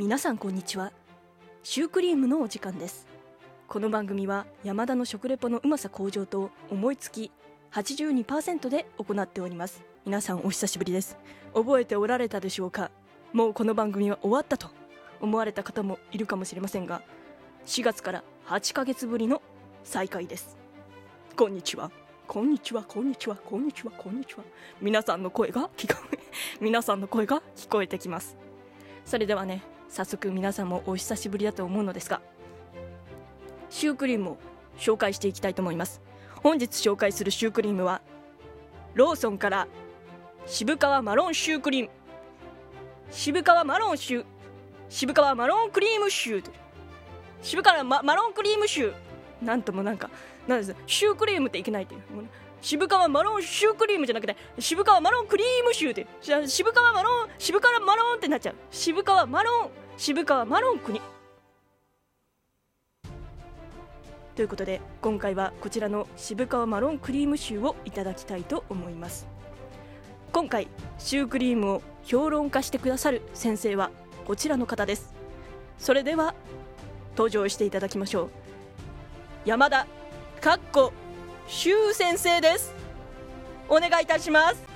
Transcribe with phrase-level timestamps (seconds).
[0.00, 0.94] 皆さんこんにちは。
[1.62, 3.06] シュークリームのお時間です。
[3.68, 7.30] この番組は山田の食レポのうまさ向上と思いつき
[7.72, 9.82] 82%で行っております。
[10.06, 11.18] 皆さんお久しぶりです。
[11.52, 12.90] 覚えておられたでしょうか？
[13.34, 14.70] もうこの番組は終わったと
[15.20, 17.02] 思われた方もいるかもしれませんが
[17.66, 19.42] 4月から8ヶ月ぶりの
[19.84, 20.56] 再開です。
[21.36, 21.90] こんにちは。
[22.26, 22.84] こんにちは。
[22.84, 23.36] こんにちは。
[23.36, 23.92] こんにちは。
[23.98, 24.44] こんにちは。
[24.80, 26.18] 皆さんの声が聞こえ
[26.58, 28.38] 皆さんの声が聞こえてきます。
[29.04, 32.22] それではね早速皆さんもお久しぶりだと思うのですが
[33.68, 34.38] シュークリームを
[34.78, 36.00] 紹介していきたいと思います。
[36.42, 38.00] 本日紹介するシュークリームは
[38.94, 39.66] ローソンから
[40.46, 41.90] 渋川マロンシュークリーム。
[43.10, 44.24] 渋川マロンシュー
[44.88, 46.50] 渋川マロンクリームシュー
[47.42, 49.44] 渋川ママロンクリームシュー。
[49.44, 50.08] なんともなんか
[50.46, 50.76] なんです。
[50.86, 52.00] シュークリームっていけないっていう。
[52.62, 56.06] 渋川マロンシュークリームじゃなくて渋川マロンクリームシューって
[56.48, 58.54] 渋川マロン渋川マロンってなっちゃう。
[58.70, 60.98] 渋川マロン渋川マロン国
[64.34, 69.26] ということで今回はこちらの渋川マロンクリームシューをいただきたいと思います。
[70.32, 73.90] 今回シュークリームを評論家してくださる先生は
[74.26, 75.12] こちらの方です。
[75.76, 76.34] それでは
[77.10, 78.30] 登場していただきましょう。
[79.44, 79.86] 山田
[80.40, 80.94] かっこ
[81.46, 82.72] シュウ先生です。
[83.68, 84.69] お願いいたします。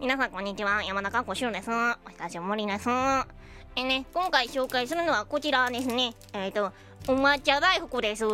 [0.00, 0.84] 皆さんこんにちは。
[0.84, 1.68] 山田かっこしゅうです。
[1.70, 2.88] お久しぶりです。
[3.74, 6.14] えね今回紹介するのはこちらですね。
[6.32, 6.72] えっ、ー、と
[7.12, 8.24] お抹茶大福です。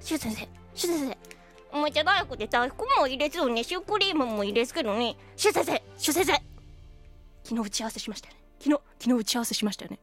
[0.00, 0.48] しゅう先生。
[0.74, 1.16] しゅう先生。
[1.72, 3.64] お抹茶大福って大福もいいですよね。
[3.64, 5.16] シュークリームもいいですけどね。
[5.36, 5.82] しゅう先生。
[5.96, 6.32] しゅう先生。
[7.44, 8.40] 昨日打ち合わせしましたよね。
[8.58, 10.00] 昨日昨日打ち合わせしましたよね。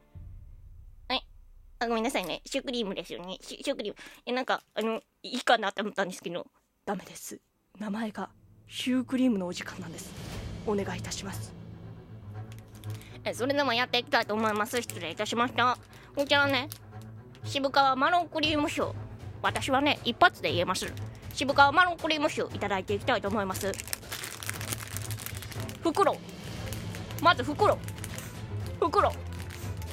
[1.80, 2.41] あごめんなさいね。
[2.45, 3.38] シュークリームですよね。
[3.41, 4.00] シュークリーム。
[4.25, 6.47] えなんかあのいいかなって思ったんですけど。
[6.86, 7.39] ダメです。
[7.78, 8.30] 名前が
[8.67, 10.22] シュークリームのお時間なんです
[10.66, 11.53] お願いいたします。
[13.25, 14.81] えそれでもやっていきたいと思います。
[14.81, 15.78] 失礼いたしました。
[16.16, 16.69] こちらね
[17.46, 18.94] 渋川マロンクリームシュー
[19.41, 20.91] 私はね一発で言えます。
[21.34, 23.72] 渋川マロンクリームシューいただいていきたいと思います。
[25.81, 26.16] 袋。
[27.22, 27.78] まず袋。
[28.79, 29.13] 袋。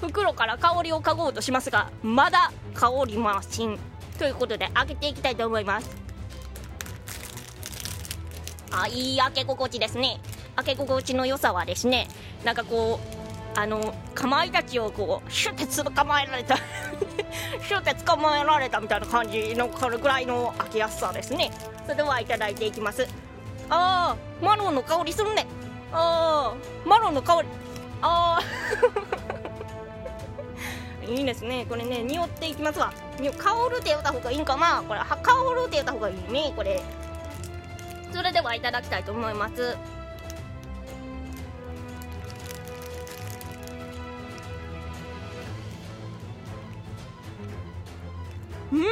[0.01, 3.79] 袋から香りを嗅ごうとしますがまだ香りません。
[4.19, 5.91] ということで開けていきたいと思います。
[8.73, 10.21] あいい開け心地ですね。
[10.63, 12.09] 開け心地の良さはですね
[12.45, 16.57] なんかこうあのかまいたちをこうシュッてつ捕まえられた
[17.67, 21.51] シュッて捕まえられたみたいな感じのこれぐらいの開けやすさですね。
[21.85, 23.09] それではいただいていきます。
[23.69, 25.47] ああマロンの香りするね。
[25.93, 27.49] ああマロンの香り。
[28.03, 28.43] ああ
[31.11, 31.67] いいですね。
[31.69, 32.93] これね匂っていきますわ。
[33.19, 34.83] 香るって言った方がいいんかな。
[34.87, 35.17] これ香
[35.55, 36.81] るって言った方がいいねこれ。
[38.13, 39.77] それではいただきたいと思います。
[48.73, 48.85] うん。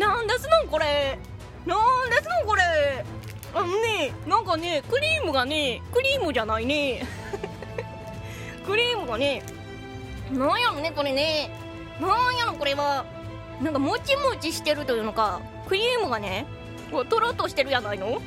[0.00, 1.18] なんですのこれ。
[1.66, 3.04] なんですのこれ。
[3.52, 7.06] あのねなんかねクリームがねクリームじゃないね。
[8.66, 9.42] クリームがね
[10.30, 11.50] なんやろねこれね。
[12.00, 13.04] なんやろこれは。
[13.60, 15.40] なんかもちもちしてるというのか。
[15.68, 16.46] クリームがね
[17.08, 18.20] とろっとしてるやないの。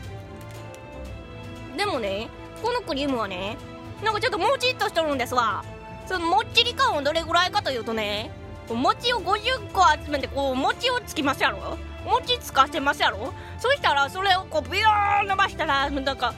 [1.75, 2.29] でもね
[2.61, 3.57] このクリームはね
[4.03, 5.63] なんかちょっともちっとしとるんですわ。
[6.05, 8.29] そのもっちり感はどれぐらいかというとね
[8.69, 11.77] 餅を50個集めてこう餅をつきますやろ？
[12.05, 13.33] 餅つかせますやろ？
[13.57, 16.33] そしたらそれをこうビヨーン伸ばしたらなんか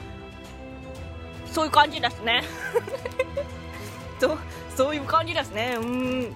[1.46, 2.42] そういう感じですね。
[4.20, 4.38] そ
[4.76, 5.76] そういう感じですね。
[5.78, 6.34] うん。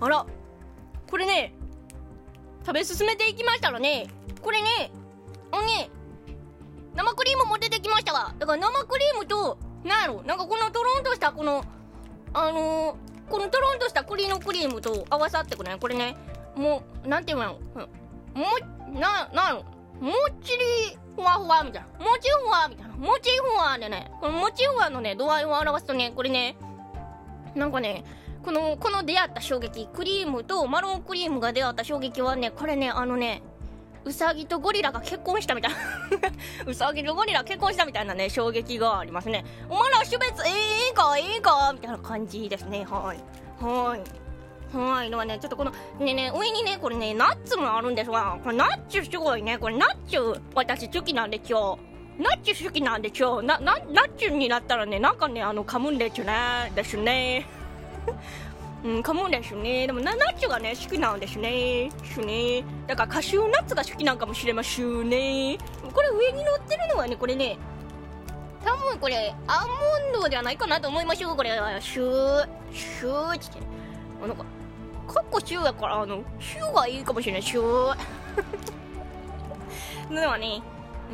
[0.00, 0.26] あら
[1.08, 1.54] これね
[2.64, 4.08] 食べ進めていきましたらね
[4.42, 4.90] これね
[5.52, 5.90] あのね
[6.94, 11.64] 生クリームも出てきましたがだから生クリームとなんやろなんかこのトロンとしたこの
[12.32, 16.16] あのー、このトロンとした栗のクリームと合わさってくれこれね
[16.54, 17.58] もうなんていうの
[18.34, 18.44] も
[18.92, 19.56] ななん
[20.00, 22.04] もっちりふわふわみたいな。
[22.04, 22.96] もちふわみたいな。
[22.96, 26.56] もちふわでねこのもちふわのね度合いを表すとねこれね
[27.54, 28.04] なんかね
[28.42, 33.42] このこの出会った衝撃クリームとマロンクリームが出会った衝撃はねこれねあのね
[34.04, 35.76] ウサギとゴリラが結婚したみたいな。
[36.66, 39.44] ウサギとゴリラ結婚したみたいなね衝撃がありますね。
[39.68, 40.50] お前ら種別え
[40.90, 42.86] え、かええ、かみたいな感じですね。
[42.90, 43.18] はい。
[43.62, 44.00] はい。
[44.74, 45.10] はい。
[45.10, 49.58] ではねちょっとこのねね上にねこれねナッツもあるんですがこれナッツすごいね。
[49.58, 56.72] これナッツ私好きなんで今日ナッチ好きなんでしょななナッチになったらねなんかねあの噛むんですね。
[56.74, 57.59] ですね。
[58.82, 59.86] うん噛むんですね。
[59.86, 61.90] でもナッチがね好きなんですね。
[62.24, 62.64] ね。
[62.86, 65.58] だからカシューナッツが好きなんかもしれませんね。
[65.92, 67.58] これ上に乗ってるのはねこれね
[68.64, 69.66] 多分これアー
[70.12, 71.36] モンドじゃないかなと思いましょう。
[71.36, 73.58] これシューシューって。
[74.22, 74.44] あなんか
[75.08, 77.42] カッコシューやからあのシューがいいかもしれない。
[77.42, 77.96] シュー。
[80.14, 80.62] ではね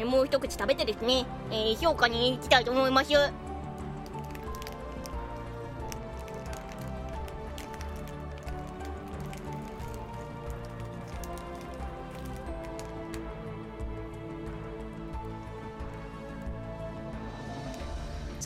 [0.04, 3.12] もう一口食べてですね、えー、評価に行きたいと思います。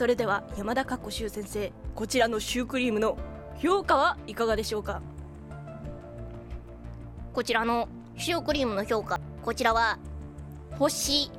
[0.01, 3.19] それでは山田かっこしゅう先生こちらのシュークリームの
[3.59, 4.99] 評価はいかがでしょうか？
[7.33, 7.87] こちらの
[8.17, 9.99] シュークリームの評価こちらは
[10.79, 11.29] 星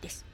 [0.01, 0.25] です。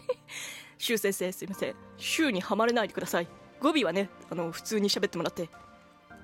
[0.79, 1.75] シュー先生すいません。
[1.97, 3.29] シューにはまれないでください。
[3.61, 5.49] 語尾はねあの普通に喋ってもらって。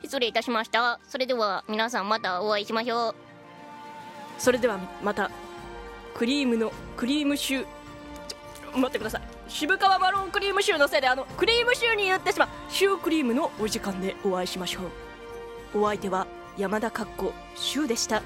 [0.03, 1.01] 失礼いたしました。
[1.09, 3.15] それでは皆さんまたお会いしましょう。
[4.39, 5.31] それではまた
[6.15, 7.67] クリームのクリームシュー。
[8.77, 9.23] 待ってください。
[9.47, 12.49] 渋川マロンクリームシューのせいであのクリームシューに言ってしまう。
[12.69, 14.81] シュークリームのお時間でお会いしましょ
[15.75, 15.81] う。
[15.83, 16.27] お相手は
[16.57, 18.23] 山田かっこシューでした